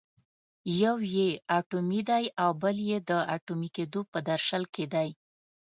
[0.81, 1.27] یو یې
[1.59, 5.09] اټومي دی او بل یې د اټومي کېدو په درشل کې دی.